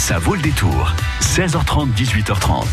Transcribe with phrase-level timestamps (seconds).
[0.00, 0.94] Ça vaut le détour.
[1.20, 2.64] 16h30, 18h30.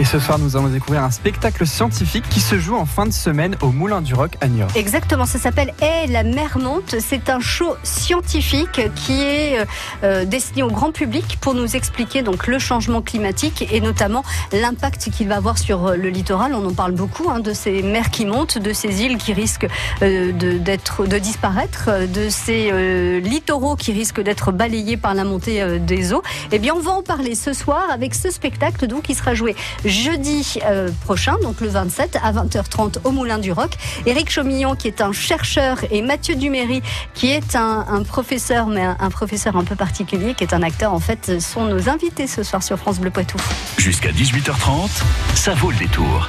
[0.00, 3.12] Et ce soir, nous allons découvrir un spectacle scientifique qui se joue en fin de
[3.12, 4.70] semaine au Moulin du Roc à Niort.
[4.74, 6.96] Exactement, ça s'appelle Eh, la mer monte.
[6.98, 9.64] C'est un show scientifique qui est euh,
[10.02, 15.10] euh, destiné au grand public pour nous expliquer donc le changement climatique et notamment l'impact
[15.10, 16.54] qu'il va avoir sur euh, le littoral.
[16.54, 19.68] On en parle beaucoup hein, de ces mers qui montent, de ces îles qui risquent
[20.02, 25.24] euh, de, d'être, de disparaître, de ces euh, littoraux qui risquent d'être balayés par la
[25.24, 26.22] montée euh, des eaux.
[26.54, 29.56] Eh bien, on va en parler ce soir avec ce spectacle donc qui sera joué
[29.86, 33.70] jeudi euh, prochain, donc le 27 à 20h30 au Moulin du Roc.
[34.04, 36.82] Éric Chaumillon qui est un chercheur et Mathieu Duméry
[37.14, 40.62] qui est un, un professeur, mais un, un professeur un peu particulier, qui est un
[40.62, 43.38] acteur en fait, sont nos invités ce soir sur France Bleu Poitou.
[43.78, 45.02] Jusqu'à 18h30,
[45.34, 46.28] ça vaut le détour.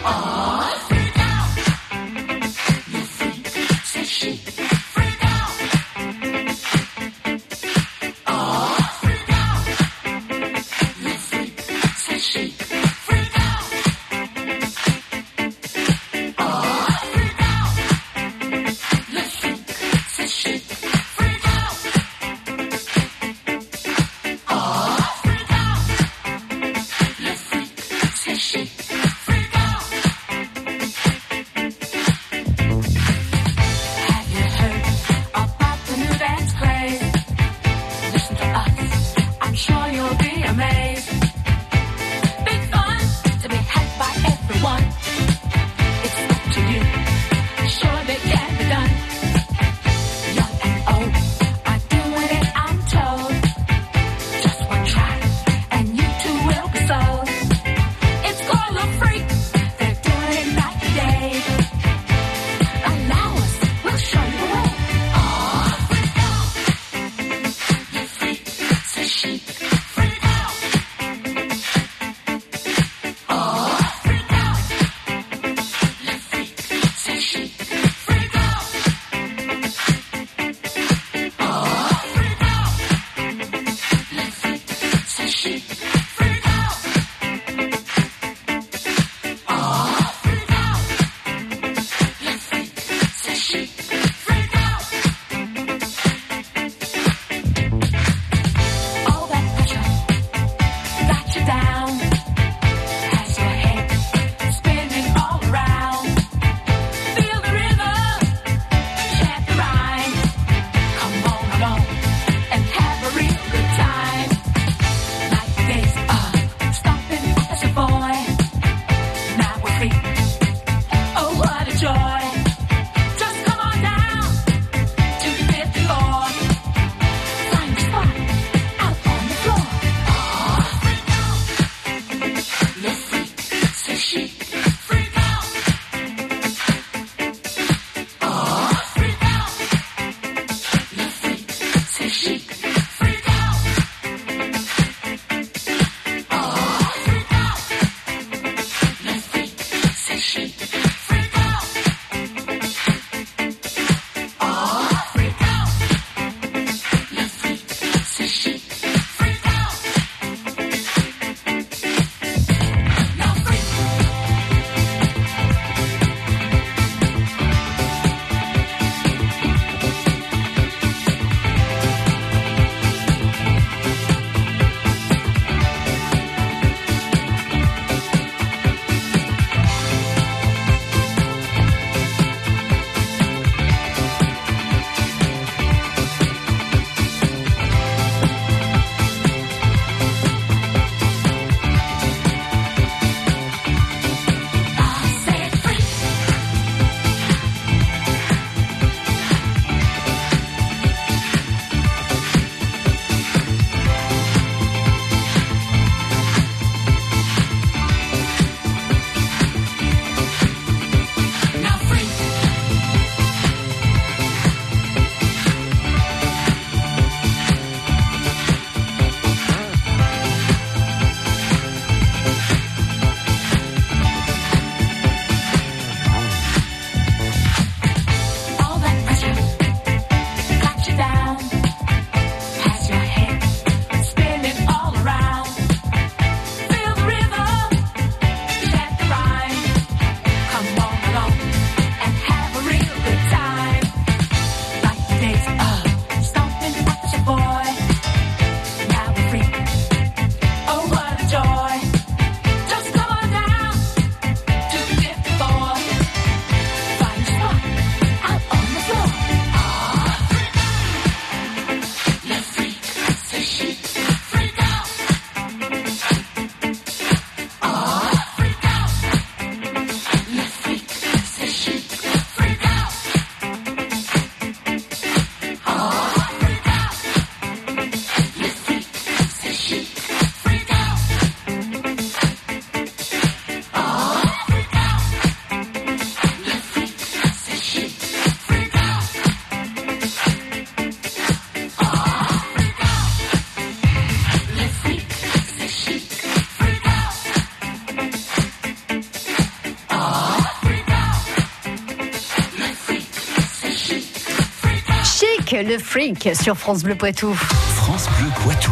[305.61, 307.31] Le freak sur France Bleu Poitou.
[307.75, 308.71] France Bleu Poitou.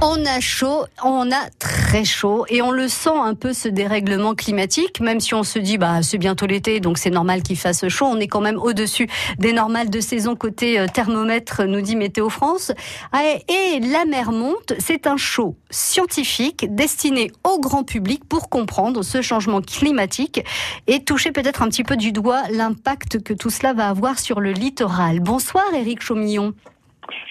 [0.00, 1.71] On a chaud, on a très
[2.04, 5.76] chaud et on le sent un peu ce dérèglement climatique, même si on se dit
[5.76, 9.08] bah c'est bientôt l'été donc c'est normal qu'il fasse chaud, on est quand même au-dessus
[9.38, 12.72] des normales de saison côté euh, thermomètre nous dit Météo France.
[13.12, 19.02] Ah, et la mer monte, c'est un show scientifique destiné au grand public pour comprendre
[19.02, 20.42] ce changement climatique
[20.86, 24.40] et toucher peut-être un petit peu du doigt l'impact que tout cela va avoir sur
[24.40, 25.20] le littoral.
[25.20, 26.54] Bonsoir Éric Chaumillon.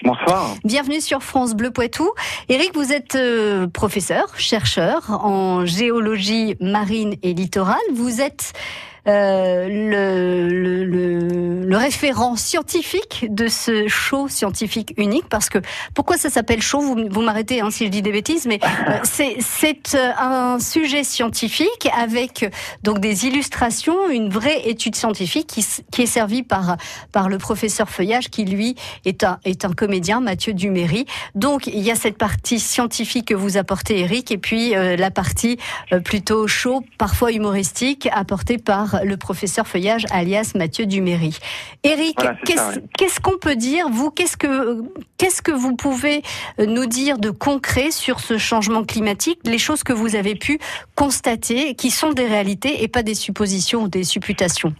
[0.04, 0.54] Bonsoir.
[0.64, 2.10] Bienvenue sur France Bleu Poitou.
[2.48, 7.76] Eric, vous êtes euh, professeur, chercheur en géologie marine et littorale.
[7.94, 8.52] Vous êtes
[9.08, 15.58] euh, le, le, le, référent scientifique de ce show scientifique unique parce que
[15.92, 18.98] pourquoi ça s'appelle show vous, vous m'arrêtez hein, si je dis des bêtises mais euh,
[19.02, 22.48] c'est c'est euh, un sujet scientifique avec
[22.84, 26.76] donc des illustrations une vraie étude scientifique qui, qui est servie par
[27.10, 31.06] par le professeur Feuillage qui lui est un est un comédien Mathieu Duméry.
[31.34, 35.10] Donc il y a cette partie scientifique que vous apportez Eric et puis euh, la
[35.10, 35.58] partie
[36.04, 41.38] plutôt show parfois humoristique apportée par le professeur Feuillage, alias Mathieu Duméry.
[41.82, 44.82] Eric, qu'est-ce qu'on peut dire, vous, qu'est-ce que,
[45.18, 46.22] qu'est-ce que vous pouvez
[46.58, 50.58] euh, nous dire de concret sur ce changement climatique, les choses que vous avez pu
[50.94, 54.74] constater, qui sont des réalités et pas des suppositions ou des supputations?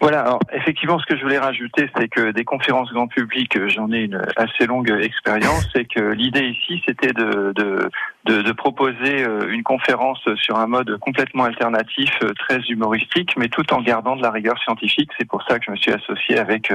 [0.00, 3.68] Voilà, alors effectivement, ce que je voulais rajouter, c'est que des conférences grand public, euh,
[3.68, 7.88] j'en ai une assez longue expérience, c'est que l'idée ici, c'était de, de,
[8.24, 13.72] de, proposer euh, une conférence sur un mode complètement alternatif, euh, très humoristique, mais tout
[13.72, 15.10] en gardant de la rigueur scientifique.
[15.18, 16.72] C'est pour ça que je me suis associé avec,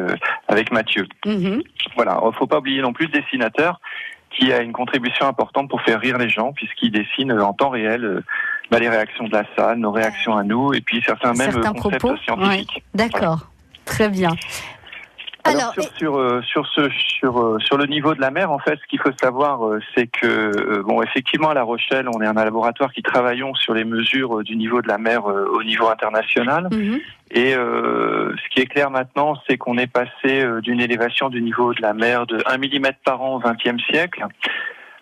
[0.47, 1.07] avec Mathieu.
[1.25, 1.63] Mm-hmm.
[1.95, 3.79] Voilà, il faut pas oublier non plus le dessinateur
[4.31, 8.23] qui a une contribution importante pour faire rire les gens, puisqu'il dessine en temps réel
[8.71, 11.99] bah, les réactions de la salle, nos réactions à nous, et puis certains, même concepts
[11.99, 12.83] propos, scientifiques.
[12.95, 13.49] D'accord,
[13.83, 14.31] très bien.
[15.43, 18.59] Alors, sur, sur, euh, sur, ce, sur, euh, sur le niveau de la mer, en
[18.59, 22.27] fait, ce qu'il faut savoir, euh, c'est que, bon, effectivement, à La Rochelle, on est
[22.27, 26.69] un laboratoire qui travaillons sur les mesures du niveau de la mer au niveau international.
[26.71, 26.99] Mhm.
[27.31, 31.81] Et ce qui est clair maintenant, c'est qu'on est passé d'une élévation du niveau de
[31.81, 34.25] la mer de 1 mm par an au XXe siècle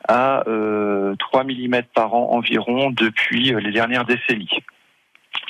[0.10, 4.50] à euh, 3 mm par an environ depuis euh, les dernières décennies.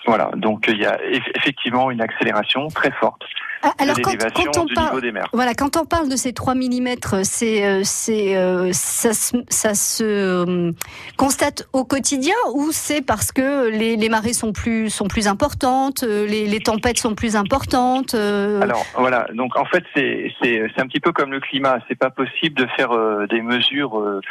[0.06, 1.00] Voilà, donc il y a
[1.36, 3.24] effectivement une accélération très forte
[3.62, 5.02] ah, alors quand, on parle,
[5.34, 9.12] voilà, quand on parle de ces 3 mm, c'est, euh, c'est, euh, ça,
[9.50, 10.72] ça, se euh,
[11.18, 16.04] constate au quotidien ou c'est parce que les, les, marées sont plus, sont plus importantes,
[16.04, 20.88] les, les tempêtes sont plus importantes Alors voilà, donc en fait c'est, c'est, c'est un
[20.88, 22.92] petit peu comme le climat, c'est pas possible de faire
[23.28, 24.22] des mesures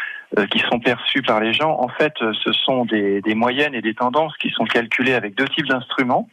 [0.50, 1.78] qui sont perçues par les gens.
[1.80, 5.48] En fait, ce sont des, des moyennes et des tendances qui sont calculées avec deux
[5.48, 6.28] types d'instruments.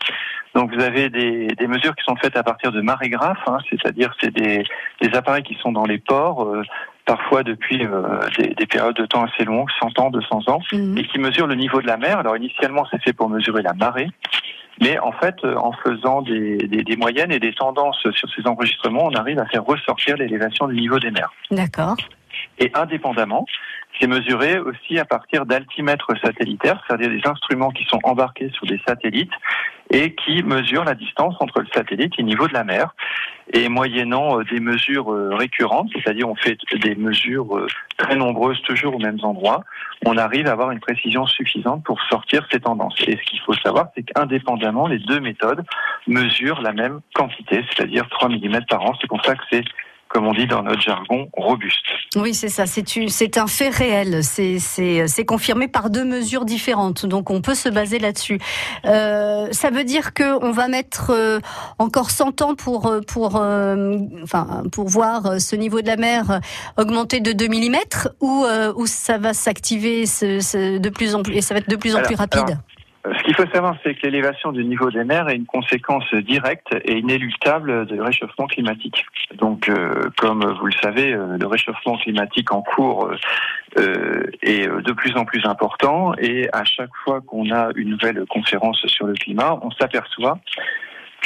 [0.55, 4.15] Donc vous avez des, des mesures qui sont faites à partir de marégraphes, hein, c'est-à-dire
[4.21, 4.63] c'est des,
[5.01, 6.63] des, appareils qui sont dans les ports, euh,
[7.05, 10.97] parfois depuis euh, des, des, périodes de temps assez longues, 100 ans, 200 ans, mhm.
[10.97, 12.19] et qui mesurent le niveau de la mer.
[12.19, 14.07] Alors initialement c'est fait pour mesurer la marée,
[14.79, 18.47] mais en fait, euh, en faisant des, des, des, moyennes et des tendances sur ces
[18.47, 21.33] enregistrements, on arrive à faire ressortir l'élévation du niveau des mers.
[21.51, 21.97] D'accord.
[22.59, 23.45] Et indépendamment,
[24.00, 28.79] c'est mesuré aussi à partir d'altimètres satellitaires, c'est-à-dire des instruments qui sont embarqués sur des
[28.88, 29.31] satellites
[29.92, 32.96] et qui mesurent la distance entre le satellite et le niveau de la mer.
[33.54, 38.60] Et moyennant euh, des mesures euh, récurrentes, c'est-à-dire on fait des mesures euh, très nombreuses
[38.63, 39.63] toujours aux mêmes endroits,
[40.04, 42.96] on arrive à avoir une précision suffisante pour sortir ces tendances.
[43.08, 45.63] Et ce qu'il faut savoir, c'est qu'indépendamment, les deux méthodes
[46.08, 48.94] mesurent la même quantité, c'est-à-dire 3 mm par an.
[49.00, 49.63] C'est pour ça que c'est
[50.15, 51.84] comme on dit dans notre jargon, robuste.
[52.15, 57.41] Oui, c'est ça, c'est un fait réel, c'est confirmé par deux mesures différentes, donc on
[57.41, 58.39] peut se baser là-dessus.
[58.86, 61.39] Euh, ça veut dire qu'on va mettre euh,
[61.79, 63.36] encore 100 ans pour, euh, pour,
[64.24, 66.39] enfin, pour voir ce niveau de la mer
[66.77, 67.75] augmenter de 2 mm
[68.22, 68.45] ou,
[68.77, 72.01] ou ça va s'activer de plus en plus, et ça va être de plus en
[72.03, 72.57] plus rapide?
[73.13, 76.75] Ce qu'il faut savoir, c'est que l'élévation du niveau des mers est une conséquence directe
[76.85, 79.05] et inéluctable du réchauffement climatique.
[79.35, 83.12] Donc, euh, comme vous le savez, euh, le réchauffement climatique en cours
[83.77, 88.25] euh, est de plus en plus important et à chaque fois qu'on a une nouvelle
[88.27, 90.39] conférence sur le climat, on s'aperçoit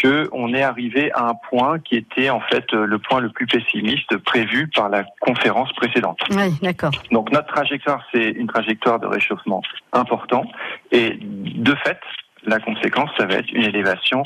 [0.02, 4.18] qu'on est arrivé à un point qui était en fait le point le plus pessimiste
[4.18, 6.20] prévu par la conférence précédente.
[6.32, 6.92] Oui, d'accord.
[7.12, 9.62] Donc notre trajectoire, c'est une trajectoire de réchauffement
[9.94, 10.46] important
[10.92, 12.00] et de fait,
[12.46, 14.24] la conséquence, ça va être une élévation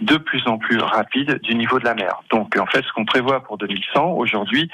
[0.00, 2.20] de plus en plus rapide du niveau de la mer.
[2.30, 4.70] Donc en fait, ce qu'on prévoit pour 2100 aujourd'hui,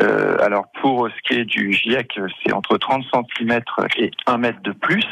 [0.00, 3.60] euh, alors pour ce qui est du GIEC, c'est entre 30 cm
[3.96, 5.06] et 1 mètre de plus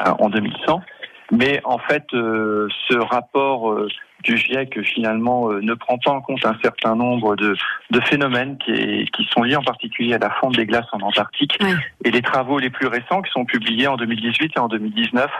[0.00, 0.82] euh, en 2100.
[1.30, 3.88] Mais en fait, euh, ce rapport euh,
[4.22, 7.56] du GIEC finalement ne prend pas en compte un certain nombre de,
[7.90, 11.58] de phénomènes qui, qui, sont liés en particulier à la fonte des glaces en Antarctique.
[12.04, 15.30] Et les travaux les plus récents qui sont publiés en 2018 et en 2019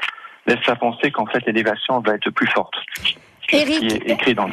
[0.47, 2.75] laissent à penser qu'en fait l'élévation va être plus forte.
[3.51, 4.53] Eric, écrit dans le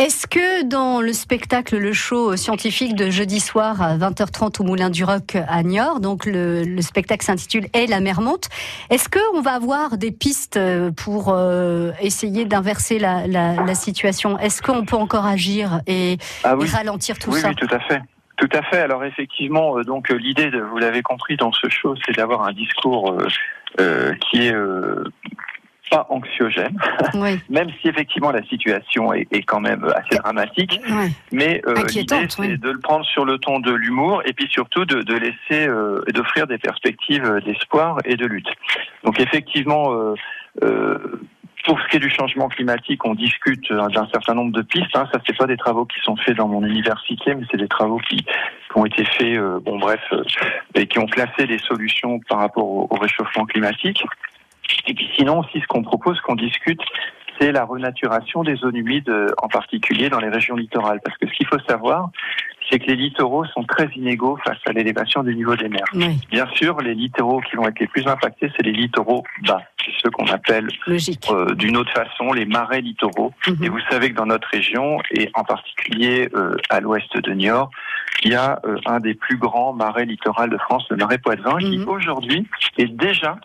[0.00, 4.88] Est-ce que dans le spectacle, le show scientifique de jeudi soir à 20h30 au Moulin
[4.88, 8.48] du Roc à Niort, donc le, spectacle s'intitule Et la mer monte,
[8.88, 10.58] est-ce qu'on va avoir des pistes
[10.96, 14.38] pour euh, essayer d'inverser la, situation?
[14.38, 17.50] Est-ce qu'on peut encore agir et, ah ralentir tout ça?
[17.50, 18.00] Oui, tout à fait.
[18.38, 18.78] Tout à fait.
[18.78, 22.52] Alors effectivement, euh, donc euh, l'idée, vous l'avez compris dans ce show, c'est d'avoir un
[22.52, 23.18] discours
[23.76, 24.54] qui est
[25.90, 26.78] pas anxiogène,
[27.48, 30.80] même si effectivement la situation est, quand même assez dramatique.
[31.32, 34.84] Mais euh, l'idée, c'est de le prendre sur le ton de l'humour et puis surtout
[34.84, 38.48] de, de laisser, euh, d'offrir des perspectives d'espoir et de lutte.
[39.04, 40.14] Donc effectivement, euh,
[40.62, 41.20] euh,
[41.64, 44.94] pour ce qui est du changement climatique, on discute d'un certain nombre de pistes.
[44.94, 45.06] Hein.
[45.12, 47.98] Ça, c'est pas des travaux qui sont faits dans mon université, mais c'est des travaux
[48.08, 50.00] qui, qui, ont été faits, bon bref,
[50.74, 54.02] et qui ont placé des solutions par rapport au réchauffement climatique.
[54.86, 56.80] Et puis sinon aussi, ce qu'on propose, qu'on discute,
[57.40, 61.00] c'est la renaturation des zones humides, euh, en particulier dans les régions littorales.
[61.04, 62.10] Parce que ce qu'il faut savoir,
[62.70, 65.84] c'est que les littoraux sont très inégaux face à l'élévation du niveau des mers.
[66.30, 69.62] Bien sûr, les littoraux qui vont être les plus impactés, c'est les littoraux bas.
[69.84, 73.32] C'est ceux qu'on appelle euh, d'une autre façon les marais littoraux.
[73.48, 73.64] Mhm.
[73.64, 77.70] Et vous savez que dans notre région, et en particulier euh, à l'ouest de Niort,
[78.22, 81.78] il y a un des plus grands marais littoraux de France, le marais Poitevin, qui
[81.78, 81.88] mhm.
[81.88, 82.46] aujourd'hui
[82.76, 83.38] est déjà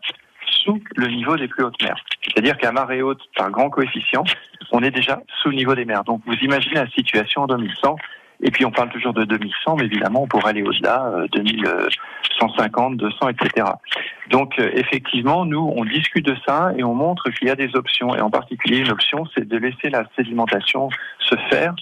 [0.95, 1.97] le niveau des plus hautes mers.
[2.23, 4.23] C'est-à-dire qu'à marée haute, par grand coefficient,
[4.71, 6.03] on est déjà sous le niveau des mers.
[6.03, 7.95] Donc vous imaginez la situation en 2100,
[8.41, 13.29] et puis on parle toujours de 2100, mais évidemment on pourrait aller au-delà, 2150, 200,
[13.29, 13.67] etc.
[14.29, 17.75] Donc euh, effectivement, nous, on discute de ça et on montre qu'il y a des
[17.75, 21.73] options, et en particulier une option, c'est de laisser la sédimentation se faire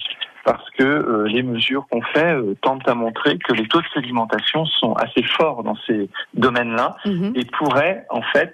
[0.44, 3.86] parce que euh, les mesures qu'on fait euh, tentent à montrer que les taux de
[3.94, 7.32] sédimentation sont assez forts dans ces domaines-là mhm.
[7.34, 8.52] et pourraient en fait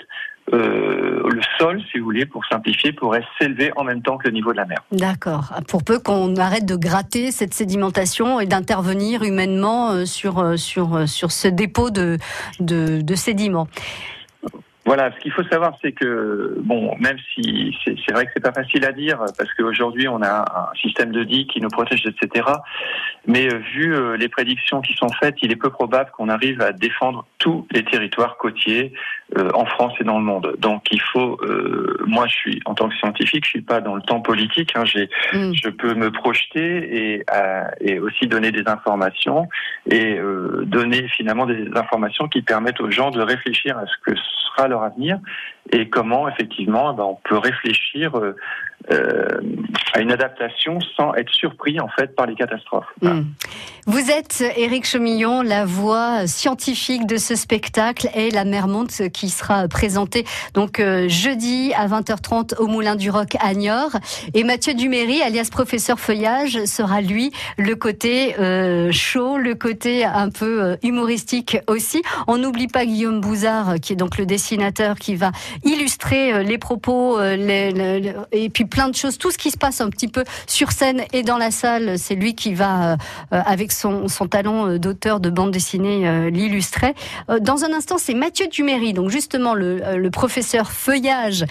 [0.52, 4.34] euh, le sol, si vous voulez, pour simplifier, pourrait s'élever en même temps que le
[4.34, 4.78] niveau de la mer.
[4.90, 5.52] D'accord.
[5.68, 11.46] Pour peu qu'on arrête de gratter cette sédimentation et d'intervenir humainement sur, sur, sur ce
[11.46, 12.16] dépôt de,
[12.58, 13.68] de, de sédiments.
[14.86, 18.52] Voilà, ce qu'il faut savoir, c'est que bon, même si c'est vrai que c'est pas
[18.52, 22.46] facile à dire, parce qu'aujourd'hui on a un système de digues qui nous protège, etc.
[23.26, 26.62] Mais euh, vu euh, les prédictions qui sont faites, il est peu probable qu'on arrive
[26.62, 28.94] à défendre tous les territoires côtiers
[29.54, 30.56] en France et dans le monde.
[30.58, 31.38] Donc il faut,
[32.06, 34.72] moi je suis en tant que scientifique, je suis pas dans le temps politique.
[34.74, 35.52] Hein, j'ai, mm.
[35.54, 37.24] je peux me projeter et,
[37.80, 39.48] et aussi donner des informations
[39.90, 40.18] et
[40.64, 44.82] donner finalement des informations qui permettent aux gens de réfléchir à ce que sera leur
[44.82, 45.18] avenir
[45.72, 48.12] et comment effectivement ben, on peut réfléchir
[48.90, 49.40] euh, euh,
[49.92, 52.86] à une adaptation sans être surpris en fait par les catastrophes.
[53.02, 53.22] Hmm.
[53.86, 59.28] Vous êtes Éric Chemillon, la voix scientifique de ce spectacle et la mer monte qui
[59.28, 63.96] sera présentée donc euh, jeudi à 20h30 au Moulin du Roc à Niort
[64.34, 68.34] et Mathieu Duméry alias professeur feuillage sera lui le côté
[68.92, 72.02] chaud, le côté un peu humoristique aussi.
[72.28, 75.32] On n'oublie pas Guillaume Bouzard qui est donc le dessinateur qui va
[75.64, 79.80] illustrer euh, les propos euh, et puis plein de choses, tout ce qui se passe
[79.80, 81.98] un petit peu sur scène et dans la salle.
[81.98, 82.96] C'est lui qui va, euh,
[83.30, 86.94] avec son, son talent d'auteur de bande dessinée, l'illustrer.
[87.40, 91.44] Dans un instant, c'est Mathieu Duméry, donc justement le, le professeur feuillage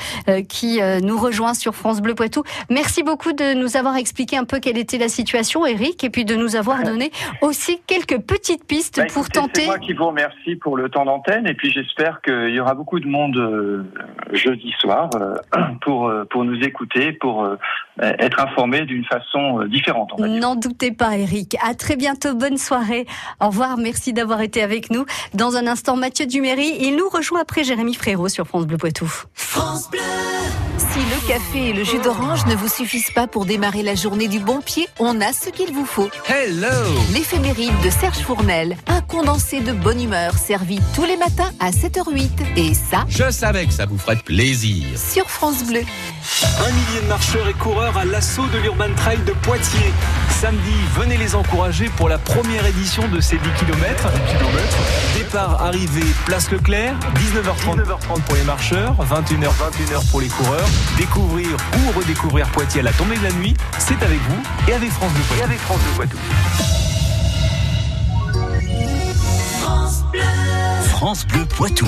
[0.47, 2.43] qui nous rejoint sur France Bleu Poitou.
[2.69, 6.25] Merci beaucoup de nous avoir expliqué un peu quelle était la situation, Eric, et puis
[6.25, 7.11] de nous avoir donné
[7.41, 9.61] aussi quelques petites pistes bah, pour tenter.
[9.61, 12.73] C'est moi qui vous remercie pour le temps d'antenne, et puis j'espère qu'il y aura
[12.73, 13.37] beaucoup de monde
[14.31, 15.35] jeudi soir euh,
[15.81, 17.57] pour, euh, pour nous écouter, pour euh,
[18.01, 20.11] être informés d'une façon différente.
[20.19, 21.55] N'en doutez pas, Eric.
[21.65, 22.33] À très bientôt.
[22.35, 23.05] Bonne soirée.
[23.41, 23.77] Au revoir.
[23.77, 25.05] Merci d'avoir été avec nous.
[25.33, 26.77] Dans un instant, Mathieu Duméry.
[26.79, 29.11] Il nous rejoint après Jérémy Frérot sur France Bleu Poitou.
[29.33, 29.99] France Bleu.
[30.77, 34.27] Si le café et le jus d'orange ne vous suffisent pas pour démarrer la journée
[34.27, 36.09] du bon pied, on a ce qu'il vous faut.
[36.27, 36.67] Hello
[37.13, 42.29] L'éphéméride de Serge Fournel, un condensé de bonne humeur servi tous les matins à 7h08.
[42.55, 44.85] Et ça, je savais que ça vous ferait plaisir.
[44.97, 45.81] Sur France Bleu.
[45.81, 49.93] Un millier de marcheurs et coureurs à l'assaut de l'Urban Trail de Poitiers.
[50.29, 54.07] Samedi, venez les encourager pour la première édition de ces 10 km.
[55.15, 60.67] Départ, arrivée, place Leclerc, 19h30, 19h30 pour les marcheurs, 21h, 21h pour les coureurs.
[60.97, 64.91] Découvrir ou redécouvrir Poitiers à la tombée de la nuit, c'est avec vous et avec
[64.91, 65.39] France Bleu Poitou.
[65.39, 66.17] Et avec France Bleu Poitou.
[69.61, 70.21] France Bleu.
[70.89, 71.87] France Bleu Poitou.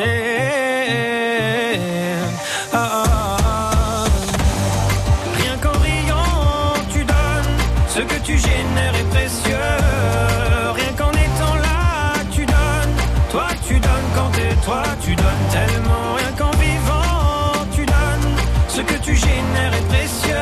[14.65, 16.13] Toi, tu donnes tellement.
[16.17, 18.35] Rien qu'en vivant, tu donnes.
[18.67, 20.35] Ce que tu génères est précieux.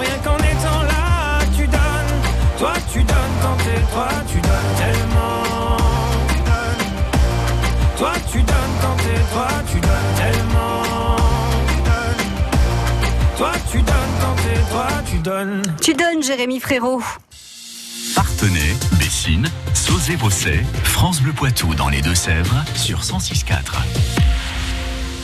[0.00, 2.14] Rien qu'en étant là, tu donnes.
[2.58, 5.76] Toi, tu donnes quand t'es toi, tu donnes tellement.
[6.28, 6.86] Tu donnes.
[7.98, 11.16] Toi, tu donnes quand t'es toi, tu donnes tellement.
[11.68, 12.26] Tu donnes.
[13.38, 15.62] Toi, tu donnes quand t'es toi, tu donnes.
[15.80, 17.02] Tu donnes, Jérémy Frérot.
[18.14, 18.76] Partenay,
[20.84, 23.54] France Bleu Poitou dans les Deux-Sèvres sur 106.4.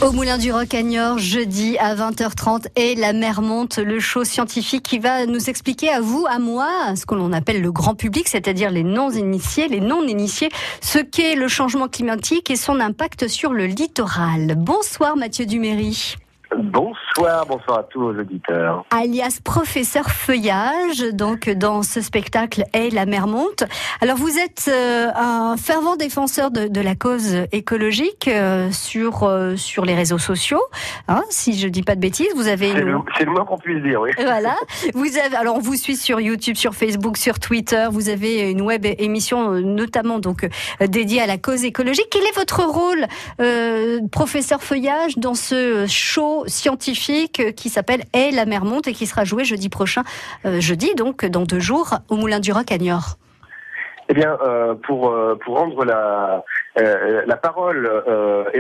[0.01, 4.25] Au Moulin du Roc à Niort, jeudi à 20h30 et la mer monte, le show
[4.25, 7.95] scientifique qui va nous expliquer à vous, à moi, ce que l'on appelle le grand
[7.95, 10.49] public, c'est-à-dire les non-initiés, les non-initiés,
[10.81, 14.55] ce qu'est le changement climatique et son impact sur le littoral.
[14.57, 16.17] Bonsoir Mathieu Duméry.
[16.59, 18.85] Bonsoir, bonsoir à tous nos auditeurs.
[18.91, 23.65] alias professeur feuillage, donc dans ce spectacle est la mer monte.
[24.01, 29.57] Alors vous êtes euh, un fervent défenseur de, de la cause écologique euh, sur euh,
[29.57, 30.63] sur les réseaux sociaux,
[31.09, 32.29] hein, si je dis pas de bêtises.
[32.37, 32.73] Vous avez
[33.19, 34.11] C'est le moins qu'on puisse dire, oui.
[34.19, 34.55] voilà.
[34.95, 37.89] Vous avez, alors on vous suit sur YouTube, sur Facebook, sur Twitter.
[37.91, 42.09] Vous avez une web émission euh, notamment donc euh, dédiée à la cause écologique.
[42.11, 43.07] Quel est votre rôle,
[43.41, 49.07] euh, professeur Feuillage, dans ce show scientifique qui s'appelle Et la mer monte et qui
[49.07, 50.03] sera joué jeudi prochain,
[50.45, 53.17] euh, jeudi donc dans deux jours au Moulin du Roc à Niort.
[54.09, 56.45] Eh bien, euh, pour, euh, pour rendre la,
[56.79, 57.91] euh, la parole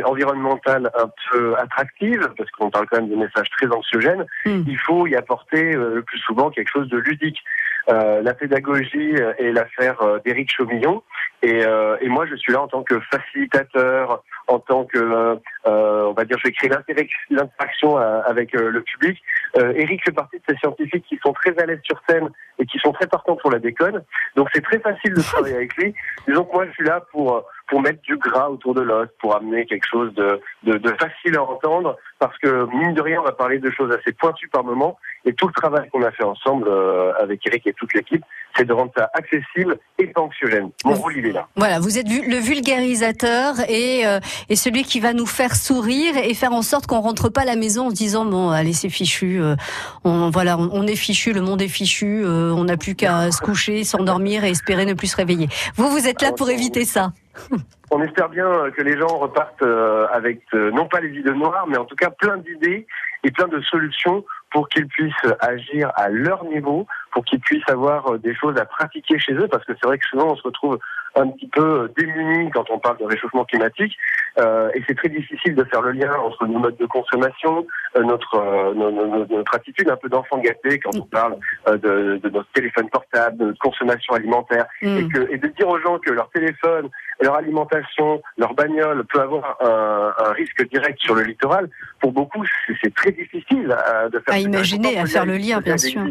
[0.04, 4.62] environnementale un peu attractive, parce qu'on parle quand même de messages très anxiogènes, Mm.
[4.66, 7.42] il faut y apporter le plus souvent quelque chose de ludique.
[7.86, 11.02] La pédagogie est l'affaire d'Éric Chaumillon,
[11.42, 11.60] et,
[12.00, 16.36] et moi je suis là en tant que facilitateur, en tant que, on va dire,
[16.38, 19.20] je vais créer l'interac- l'interaction euh, avec euh, le public.
[19.58, 22.66] Euh, Éric fait partie de ces scientifiques qui sont très à l'aise sur scène et
[22.66, 24.02] qui sont très partants pour la déconne.
[24.36, 25.94] Donc c'est très facile de travailler avec lui.
[26.28, 29.34] Disons que moi je suis là pour pour mettre du gras autour de l'os, pour
[29.34, 33.24] amener quelque chose de, de, de facile à entendre, parce que mine de rien on
[33.24, 36.22] va parler de choses assez pointues par moment, et tout le travail qu'on a fait
[36.22, 38.22] ensemble euh, avec Eric et toute l'équipe,
[38.56, 40.70] c'est de rendre ça accessible et pas anxiogène.
[40.84, 41.48] Mon rôle il est là.
[41.56, 46.32] Voilà, vous êtes le vulgarisateur et, euh, et celui qui va nous faire sourire et
[46.34, 48.88] faire en sorte qu'on rentre pas à la maison en se disant bon allez c'est
[48.88, 49.56] fichu, euh,
[50.04, 53.40] on, voilà on, on est fichu, le monde est fichu, on n'a plus qu'à se
[53.40, 55.48] coucher, s'endormir et espérer ne plus se réveiller.
[55.74, 57.10] Vous vous êtes là pour éviter ça.
[57.90, 61.66] On espère bien que les gens repartent euh, avec euh, non pas les idées noires,
[61.68, 62.86] mais en tout cas plein d'idées
[63.22, 68.12] et plein de solutions pour qu'ils puissent agir à leur niveau pour qu'ils puissent avoir
[68.12, 70.42] euh, des choses à pratiquer chez eux, parce que c'est vrai que souvent on se
[70.42, 70.78] retrouve
[71.16, 73.96] un petit peu euh, démunis quand on parle de réchauffement climatique,
[74.40, 77.64] euh, et c'est très difficile de faire le lien entre nos modes de consommation,
[77.96, 81.36] euh, notre, euh, no- no- no- notre attitude un peu d'enfant gâté quand on parle
[81.68, 84.98] euh, de, de notre téléphone portable, de notre consommation alimentaire, Mm.
[84.98, 86.88] et, que, et de dire aux gens que leur téléphone,
[87.20, 92.44] leur alimentation, leur bagnole peut avoir un, un risque direct sur le littoral, pour beaucoup,
[92.66, 94.34] c'est- très difficile à, de faire.
[94.34, 96.02] À imaginer, à faire le lien, bien sûr.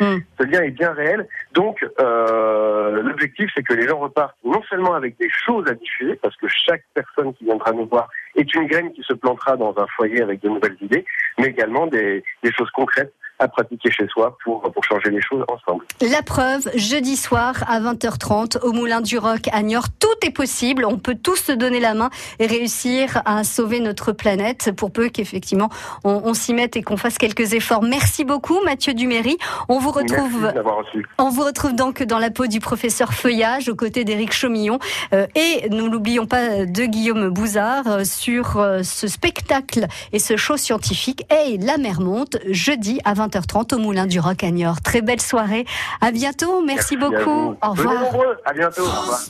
[0.00, 0.16] Mm.
[0.42, 1.28] Ce lien est bien réel.
[1.52, 6.16] Donc, euh, l'objectif, c'est que les gens repartent non seulement avec des choses à diffuser,
[6.16, 9.72] parce que chaque personne qui viendra nous voir est une graine qui se plantera dans
[9.78, 11.04] un foyer avec de nouvelles idées,
[11.38, 15.44] mais également des, des choses concrètes à pratiquer chez soi pour, pour changer les choses
[15.48, 15.84] ensemble.
[16.00, 19.88] La preuve, jeudi soir à 20h30 au Moulin du Roc à Niort.
[19.98, 20.84] Tout est possible.
[20.84, 25.08] On peut tous se donner la main et réussir à sauver notre planète pour peu
[25.08, 25.68] qu'effectivement
[26.04, 27.82] on, on s'y mette et qu'on fasse quelques efforts.
[27.82, 29.36] Merci beaucoup Mathieu Duméry.
[29.68, 31.06] On vous retrouve reçu.
[31.18, 34.78] On vous retrouve donc dans la peau du professeur Feuillage aux côtés d'Éric Chaumillon
[35.12, 40.36] Euh, et nous n'oublions pas de Guillaume Bouzard euh, sur euh, ce spectacle et ce
[40.36, 43.31] show scientifique et la mer monte jeudi à 20h30
[43.72, 44.80] au Moulin du Roc à Niort.
[44.80, 45.64] Très belle soirée.
[46.00, 46.62] À bientôt.
[46.64, 47.56] Merci, beaucoup.
[47.62, 48.04] Au revoir.
[48.04, 48.36] nombreux.
[48.44, 48.82] À bientôt.
[48.82, 49.20] Au revoir.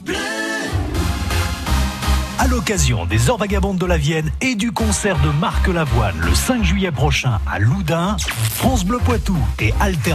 [2.42, 6.34] À l'occasion des Heures Vagabondes de la Vienne et du concert de Marc Lavoine le
[6.34, 8.16] 5 juillet prochain à Loudun,
[8.50, 10.10] France Bleu Poitou et Alter